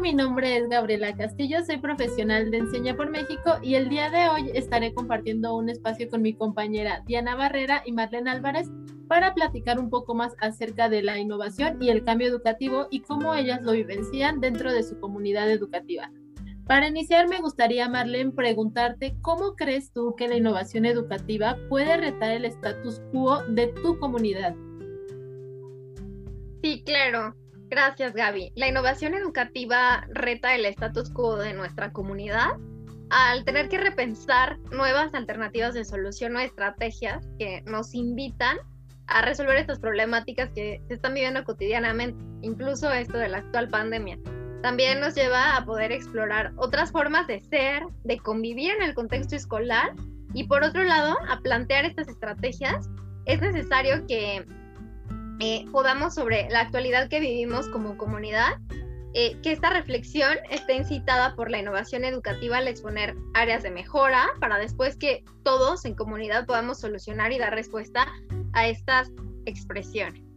Mi 0.00 0.14
nombre 0.14 0.56
es 0.56 0.68
Gabriela 0.68 1.16
Castillo, 1.16 1.64
soy 1.64 1.78
profesional 1.78 2.52
de 2.52 2.58
Enseña 2.58 2.96
por 2.96 3.10
México 3.10 3.58
y 3.62 3.74
el 3.74 3.88
día 3.88 4.10
de 4.10 4.28
hoy 4.28 4.50
estaré 4.54 4.94
compartiendo 4.94 5.56
un 5.56 5.68
espacio 5.68 6.08
con 6.08 6.22
mi 6.22 6.34
compañera 6.34 7.02
Diana 7.06 7.34
Barrera 7.34 7.82
y 7.84 7.90
Marlene 7.90 8.30
Álvarez 8.30 8.68
para 9.08 9.34
platicar 9.34 9.80
un 9.80 9.90
poco 9.90 10.14
más 10.14 10.36
acerca 10.40 10.88
de 10.88 11.02
la 11.02 11.18
innovación 11.18 11.82
y 11.82 11.88
el 11.88 12.04
cambio 12.04 12.28
educativo 12.28 12.86
y 12.90 13.00
cómo 13.00 13.34
ellas 13.34 13.60
lo 13.62 13.72
vivencian 13.72 14.40
dentro 14.40 14.72
de 14.72 14.84
su 14.84 15.00
comunidad 15.00 15.50
educativa. 15.50 16.12
Para 16.66 16.86
iniciar, 16.86 17.28
me 17.28 17.40
gustaría, 17.40 17.88
Marlene, 17.88 18.30
preguntarte 18.30 19.16
cómo 19.20 19.56
crees 19.56 19.92
tú 19.92 20.14
que 20.16 20.28
la 20.28 20.36
innovación 20.36 20.84
educativa 20.84 21.58
puede 21.68 21.96
retar 21.96 22.30
el 22.30 22.44
status 22.44 23.00
quo 23.10 23.42
de 23.48 23.66
tu 23.82 23.98
comunidad. 23.98 24.54
Sí, 26.62 26.84
claro. 26.84 27.34
Gracias, 27.70 28.14
Gaby. 28.14 28.52
La 28.56 28.68
innovación 28.68 29.14
educativa 29.14 30.06
reta 30.10 30.54
el 30.54 30.64
status 30.66 31.10
quo 31.10 31.36
de 31.36 31.52
nuestra 31.52 31.92
comunidad 31.92 32.56
al 33.10 33.44
tener 33.44 33.68
que 33.68 33.78
repensar 33.78 34.58
nuevas 34.70 35.14
alternativas 35.14 35.74
de 35.74 35.84
solución 35.84 36.36
o 36.36 36.40
estrategias 36.40 37.26
que 37.38 37.62
nos 37.66 37.94
invitan 37.94 38.58
a 39.06 39.22
resolver 39.22 39.56
estas 39.56 39.78
problemáticas 39.78 40.50
que 40.50 40.82
se 40.88 40.94
están 40.94 41.14
viviendo 41.14 41.42
cotidianamente, 41.44 42.22
incluso 42.42 42.90
esto 42.92 43.16
de 43.16 43.28
la 43.28 43.38
actual 43.38 43.68
pandemia. 43.68 44.18
También 44.62 45.00
nos 45.00 45.14
lleva 45.14 45.56
a 45.56 45.64
poder 45.64 45.92
explorar 45.92 46.52
otras 46.56 46.90
formas 46.90 47.26
de 47.26 47.40
ser, 47.40 47.82
de 48.04 48.18
convivir 48.18 48.72
en 48.72 48.82
el 48.82 48.94
contexto 48.94 49.36
escolar 49.36 49.94
y 50.34 50.44
por 50.44 50.62
otro 50.62 50.84
lado, 50.84 51.16
a 51.28 51.40
plantear 51.40 51.86
estas 51.86 52.08
estrategias, 52.08 52.88
es 53.24 53.40
necesario 53.40 54.06
que 54.06 54.44
eh, 55.40 55.66
podamos 55.70 56.14
sobre 56.14 56.48
la 56.50 56.60
actualidad 56.60 57.08
que 57.08 57.20
vivimos 57.20 57.68
como 57.68 57.96
comunidad, 57.96 58.58
eh, 59.14 59.36
que 59.42 59.52
esta 59.52 59.70
reflexión 59.70 60.36
esté 60.50 60.74
incitada 60.74 61.34
por 61.34 61.50
la 61.50 61.58
innovación 61.58 62.04
educativa 62.04 62.58
al 62.58 62.68
exponer 62.68 63.16
áreas 63.34 63.62
de 63.62 63.70
mejora 63.70 64.26
para 64.40 64.58
después 64.58 64.96
que 64.96 65.24
todos 65.44 65.84
en 65.84 65.94
comunidad 65.94 66.46
podamos 66.46 66.80
solucionar 66.80 67.32
y 67.32 67.38
dar 67.38 67.54
respuesta 67.54 68.06
a 68.52 68.68
estas 68.68 69.10
expresiones. 69.46 70.28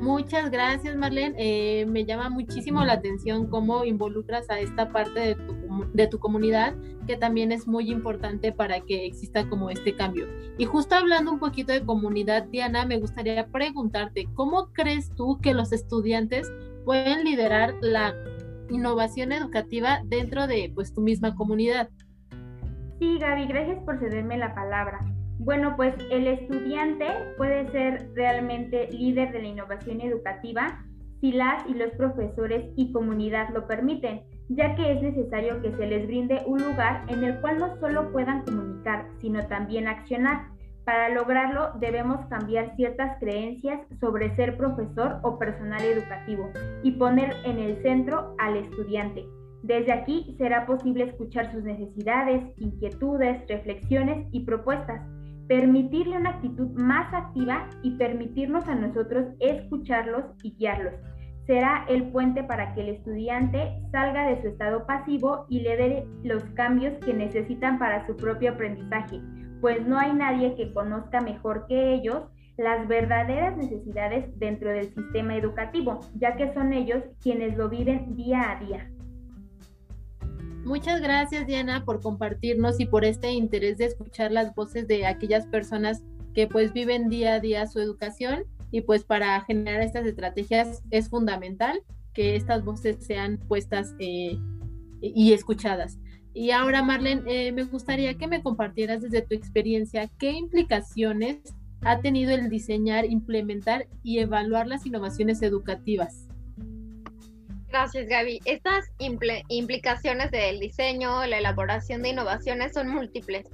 Muchas 0.00 0.50
gracias, 0.50 0.96
Marlene. 0.96 1.34
Eh, 1.38 1.86
me 1.86 2.04
llama 2.04 2.28
muchísimo 2.30 2.84
la 2.84 2.94
atención 2.94 3.48
cómo 3.48 3.84
involucras 3.84 4.48
a 4.50 4.58
esta 4.58 4.90
parte 4.90 5.20
de 5.20 5.34
tu, 5.34 5.54
de 5.92 6.06
tu, 6.06 6.18
comunidad, 6.18 6.74
que 7.06 7.16
también 7.16 7.52
es 7.52 7.66
muy 7.66 7.90
importante 7.90 8.52
para 8.52 8.80
que 8.80 9.06
exista 9.06 9.48
como 9.48 9.70
este 9.70 9.94
cambio. 9.94 10.26
Y 10.58 10.64
justo 10.64 10.94
hablando 10.94 11.32
un 11.32 11.38
poquito 11.38 11.72
de 11.72 11.84
comunidad, 11.84 12.44
Diana, 12.44 12.84
me 12.86 12.98
gustaría 12.98 13.46
preguntarte, 13.46 14.28
¿cómo 14.34 14.72
crees 14.72 15.14
tú 15.16 15.38
que 15.42 15.54
los 15.54 15.72
estudiantes 15.72 16.52
pueden 16.84 17.24
liderar 17.24 17.74
la 17.80 18.14
innovación 18.68 19.32
educativa 19.32 20.00
dentro 20.04 20.46
de 20.46 20.70
pues, 20.74 20.94
tu 20.94 21.00
misma 21.00 21.34
comunidad? 21.34 21.88
Sí, 22.98 23.18
Gaby, 23.18 23.46
gracias 23.46 23.82
por 23.84 23.98
cederme 23.98 24.36
la 24.36 24.54
palabra. 24.54 25.00
Bueno, 25.38 25.74
pues 25.76 25.94
el 26.10 26.26
estudiante 26.26 27.06
puede 27.38 27.70
ser 27.72 28.10
realmente 28.14 28.88
líder 28.92 29.32
de 29.32 29.40
la 29.40 29.48
innovación 29.48 30.02
educativa 30.02 30.84
si 31.20 31.32
las 31.32 31.66
y 31.66 31.74
los 31.74 31.90
profesores 31.92 32.70
y 32.76 32.92
comunidad 32.92 33.50
lo 33.50 33.66
permiten, 33.66 34.22
ya 34.50 34.74
que 34.74 34.92
es 34.92 35.02
necesario 35.02 35.62
que 35.62 35.70
se 35.76 35.86
les 35.86 36.06
brinde 36.06 36.42
un 36.46 36.62
lugar 36.62 37.04
en 37.08 37.24
el 37.24 37.40
cual 37.40 37.58
no 37.58 37.76
solo 37.78 38.10
puedan 38.12 38.42
comunicar, 38.42 39.06
sino 39.20 39.46
también 39.46 39.88
accionar. 39.88 40.48
Para 40.84 41.08
lograrlo 41.08 41.70
debemos 41.78 42.26
cambiar 42.26 42.74
ciertas 42.74 43.18
creencias 43.20 43.80
sobre 44.00 44.34
ser 44.34 44.56
profesor 44.56 45.20
o 45.22 45.38
personal 45.38 45.82
educativo 45.82 46.50
y 46.82 46.92
poner 46.92 47.36
en 47.44 47.58
el 47.58 47.80
centro 47.82 48.34
al 48.38 48.56
estudiante. 48.56 49.24
Desde 49.62 49.92
aquí 49.92 50.34
será 50.36 50.66
posible 50.66 51.04
escuchar 51.04 51.52
sus 51.52 51.62
necesidades, 51.62 52.42
inquietudes, 52.56 53.46
reflexiones 53.48 54.26
y 54.32 54.40
propuestas 54.40 55.00
permitirle 55.50 56.16
una 56.16 56.30
actitud 56.30 56.68
más 56.80 57.12
activa 57.12 57.68
y 57.82 57.90
permitirnos 57.96 58.68
a 58.68 58.76
nosotros 58.76 59.26
escucharlos 59.40 60.22
y 60.44 60.54
guiarlos. 60.54 60.94
Será 61.50 61.84
el 61.88 62.12
puente 62.12 62.44
para 62.44 62.74
que 62.74 62.82
el 62.82 62.90
estudiante 62.90 63.82
salga 63.90 64.24
de 64.28 64.40
su 64.40 64.46
estado 64.46 64.86
pasivo 64.86 65.46
y 65.48 65.62
le 65.62 65.76
dé 65.76 66.06
los 66.22 66.44
cambios 66.54 66.96
que 67.04 67.12
necesitan 67.12 67.76
para 67.76 68.06
su 68.06 68.16
propio 68.16 68.52
aprendizaje, 68.52 69.20
pues 69.60 69.84
no 69.84 69.98
hay 69.98 70.12
nadie 70.12 70.54
que 70.54 70.72
conozca 70.72 71.20
mejor 71.20 71.66
que 71.66 71.92
ellos 71.92 72.22
las 72.56 72.86
verdaderas 72.86 73.56
necesidades 73.56 74.26
dentro 74.38 74.70
del 74.70 74.94
sistema 74.94 75.36
educativo, 75.36 75.98
ya 76.14 76.36
que 76.36 76.54
son 76.54 76.72
ellos 76.72 77.02
quienes 77.20 77.56
lo 77.56 77.68
viven 77.68 78.14
día 78.14 78.52
a 78.52 78.64
día. 78.64 78.88
Muchas 80.64 81.00
gracias 81.00 81.48
Diana 81.48 81.84
por 81.84 82.00
compartirnos 82.00 82.78
y 82.78 82.86
por 82.86 83.04
este 83.04 83.32
interés 83.32 83.76
de 83.76 83.86
escuchar 83.86 84.30
las 84.30 84.54
voces 84.54 84.86
de 84.86 85.04
aquellas 85.04 85.48
personas 85.48 86.00
que 86.32 86.46
pues 86.46 86.72
viven 86.72 87.08
día 87.08 87.34
a 87.34 87.40
día 87.40 87.66
su 87.66 87.80
educación 87.80 88.44
y 88.70 88.82
pues 88.82 89.04
para 89.04 89.40
generar 89.42 89.82
estas 89.82 90.06
estrategias 90.06 90.82
es 90.90 91.08
fundamental 91.08 91.82
que 92.12 92.36
estas 92.36 92.64
voces 92.64 92.96
sean 93.00 93.38
puestas 93.38 93.94
eh, 93.98 94.38
y 95.00 95.32
escuchadas. 95.32 95.98
Y 96.32 96.52
ahora 96.52 96.82
Marlene, 96.82 97.22
eh, 97.26 97.52
me 97.52 97.64
gustaría 97.64 98.14
que 98.14 98.28
me 98.28 98.42
compartieras 98.42 99.02
desde 99.02 99.22
tu 99.22 99.34
experiencia 99.34 100.08
qué 100.18 100.30
implicaciones 100.32 101.38
ha 101.82 102.00
tenido 102.00 102.32
el 102.32 102.48
diseñar, 102.48 103.04
implementar 103.04 103.86
y 104.02 104.18
evaluar 104.18 104.66
las 104.66 104.86
innovaciones 104.86 105.42
educativas. 105.42 106.26
Gracias, 107.68 108.08
Gaby. 108.08 108.40
Estas 108.44 108.90
implicaciones 108.98 110.30
del 110.30 110.58
diseño, 110.58 111.24
la 111.26 111.38
elaboración 111.38 112.02
de 112.02 112.10
innovaciones 112.10 112.74
son 112.74 112.88
múltiples. 112.88 113.46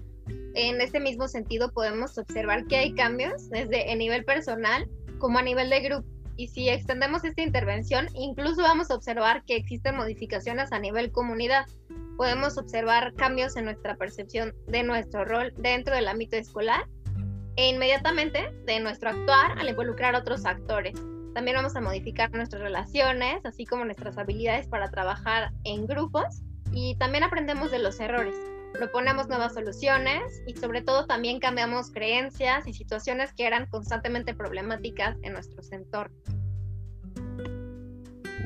En 0.54 0.80
este 0.80 1.00
mismo 1.00 1.28
sentido, 1.28 1.70
podemos 1.70 2.16
observar 2.16 2.66
que 2.66 2.76
hay 2.76 2.94
cambios 2.94 3.50
desde 3.50 3.92
el 3.92 3.98
nivel 3.98 4.24
personal 4.24 4.88
como 5.18 5.38
a 5.38 5.42
nivel 5.42 5.70
de 5.70 5.80
grupo. 5.80 6.08
Y 6.36 6.48
si 6.48 6.68
extendemos 6.68 7.24
esta 7.24 7.42
intervención, 7.42 8.08
incluso 8.14 8.62
vamos 8.62 8.90
a 8.90 8.94
observar 8.94 9.42
que 9.44 9.56
existen 9.56 9.96
modificaciones 9.96 10.70
a 10.72 10.78
nivel 10.78 11.10
comunidad. 11.10 11.66
Podemos 12.16 12.58
observar 12.58 13.14
cambios 13.14 13.56
en 13.56 13.64
nuestra 13.64 13.96
percepción 13.96 14.54
de 14.66 14.82
nuestro 14.82 15.24
rol 15.24 15.54
dentro 15.56 15.94
del 15.94 16.08
ámbito 16.08 16.36
escolar 16.36 16.86
e 17.56 17.70
inmediatamente 17.70 18.52
de 18.66 18.80
nuestro 18.80 19.10
actuar 19.10 19.58
al 19.58 19.68
involucrar 19.68 20.14
a 20.14 20.18
otros 20.18 20.44
actores. 20.44 20.94
También 21.34 21.56
vamos 21.56 21.76
a 21.76 21.80
modificar 21.80 22.30
nuestras 22.32 22.62
relaciones, 22.62 23.44
así 23.44 23.64
como 23.64 23.84
nuestras 23.84 24.16
habilidades 24.18 24.68
para 24.68 24.90
trabajar 24.90 25.52
en 25.64 25.86
grupos 25.86 26.42
y 26.72 26.96
también 26.96 27.24
aprendemos 27.24 27.70
de 27.70 27.78
los 27.78 27.98
errores. 28.00 28.34
Proponemos 28.72 29.28
nuevas 29.28 29.54
soluciones 29.54 30.42
y 30.46 30.54
sobre 30.54 30.82
todo 30.82 31.06
también 31.06 31.40
cambiamos 31.40 31.90
creencias 31.90 32.66
y 32.66 32.72
situaciones 32.72 33.32
que 33.32 33.46
eran 33.46 33.66
constantemente 33.66 34.34
problemáticas 34.34 35.16
en 35.22 35.32
nuestros 35.32 35.72
entornos. 35.72 36.22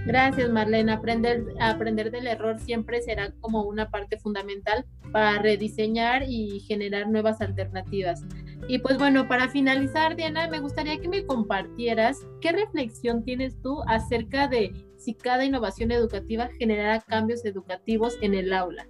Gracias, 0.07 0.49
Marlene. 0.51 0.93
Aprender, 0.93 1.45
aprender 1.61 2.11
del 2.11 2.27
error 2.27 2.59
siempre 2.59 3.03
será 3.03 3.33
como 3.41 3.63
una 3.63 3.91
parte 3.91 4.19
fundamental 4.19 4.87
para 5.13 5.41
rediseñar 5.41 6.25
y 6.27 6.61
generar 6.61 7.09
nuevas 7.09 7.41
alternativas. 7.41 8.23
Y 8.69 8.79
pues 8.79 8.99
bueno, 8.99 9.29
para 9.29 9.49
finalizar, 9.49 10.17
Diana, 10.17 10.49
me 10.49 10.61
gustaría 10.61 10.99
que 11.01 11.09
me 11.09 11.27
compartieras 11.27 12.19
qué 12.41 12.53
reflexión 12.53 13.25
tienes 13.25 13.61
tú 13.63 13.83
acerca 13.87 14.49
de 14.49 14.73
si 14.97 15.15
cada 15.15 15.45
innovación 15.45 15.91
educativa 15.91 16.49
generará 16.59 17.01
cambios 17.01 17.45
educativos 17.45 18.17
en 18.21 18.35
el 18.35 18.53
aula. 18.53 18.87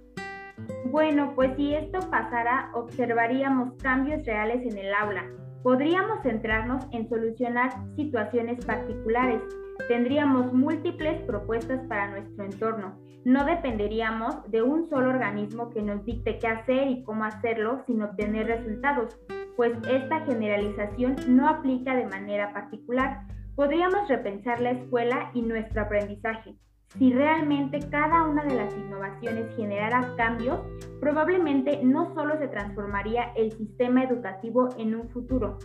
Bueno, 0.85 1.33
pues 1.35 1.55
si 1.55 1.73
esto 1.73 1.99
pasara, 2.09 2.71
observaríamos 2.73 3.73
cambios 3.81 4.25
reales 4.25 4.61
en 4.65 4.77
el 4.77 4.93
aula. 4.93 5.25
Podríamos 5.63 6.21
centrarnos 6.23 6.85
en 6.91 7.07
solucionar 7.07 7.71
situaciones 7.95 8.65
particulares. 8.65 9.41
Tendríamos 9.87 10.51
múltiples 10.53 11.21
propuestas 11.23 11.81
para 11.87 12.09
nuestro 12.09 12.45
entorno. 12.45 12.99
No 13.23 13.45
dependeríamos 13.45 14.49
de 14.49 14.63
un 14.63 14.89
solo 14.89 15.09
organismo 15.11 15.69
que 15.69 15.83
nos 15.83 16.03
dicte 16.03 16.39
qué 16.39 16.47
hacer 16.47 16.87
y 16.87 17.03
cómo 17.03 17.23
hacerlo 17.23 17.83
sin 17.85 18.01
obtener 18.01 18.47
resultados 18.47 19.19
pues 19.61 19.77
esta 19.87 20.21
generalización 20.25 21.15
no 21.27 21.47
aplica 21.47 21.95
de 21.95 22.07
manera 22.07 22.51
particular. 22.51 23.27
Podríamos 23.55 24.07
repensar 24.07 24.59
la 24.59 24.71
escuela 24.71 25.29
y 25.35 25.43
nuestro 25.43 25.83
aprendizaje. 25.83 26.55
Si 26.97 27.13
realmente 27.13 27.79
cada 27.89 28.23
una 28.23 28.43
de 28.43 28.55
las 28.55 28.73
innovaciones 28.75 29.55
generara 29.55 30.13
cambios, 30.17 30.59
probablemente 30.99 31.79
no 31.83 32.13
solo 32.13 32.37
se 32.37 32.49
transformaría 32.49 33.31
el 33.37 33.51
sistema 33.53 34.03
educativo 34.03 34.69
en 34.77 34.95
un 34.95 35.09
futuro, 35.09 35.57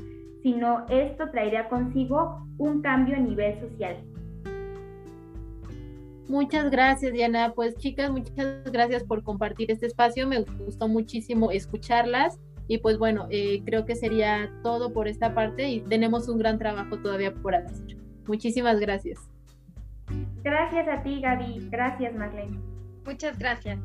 sino 0.42 0.86
esto 0.88 1.28
traería 1.30 1.68
consigo 1.68 2.46
un 2.58 2.80
cambio 2.80 3.16
a 3.16 3.18
nivel 3.18 3.58
social. 3.60 3.96
Muchas 6.28 6.70
gracias, 6.70 7.12
Diana. 7.12 7.52
Pues 7.54 7.76
chicas, 7.76 8.10
muchas 8.10 8.62
gracias 8.70 9.02
por 9.02 9.24
compartir 9.24 9.70
este 9.70 9.86
espacio. 9.86 10.28
Me 10.28 10.44
gustó 10.64 10.86
muchísimo 10.86 11.50
escucharlas 11.50 12.38
y 12.68 12.78
pues 12.78 12.98
bueno, 12.98 13.26
eh, 13.30 13.62
creo 13.64 13.84
que 13.84 13.96
sería 13.96 14.50
todo 14.62 14.92
por 14.92 15.08
esta 15.08 15.34
parte 15.34 15.68
y 15.68 15.80
tenemos 15.80 16.28
un 16.28 16.38
gran 16.38 16.58
trabajo 16.58 16.98
todavía 16.98 17.34
por 17.34 17.54
hacer. 17.56 17.96
Muchísimas 18.26 18.78
gracias. 18.78 19.28
Gracias 20.46 20.86
a 20.86 21.02
ti, 21.02 21.20
Gaby. 21.20 21.70
Gracias, 21.72 22.14
Marlene. 22.14 22.60
Muchas 23.04 23.36
gracias. 23.36 23.80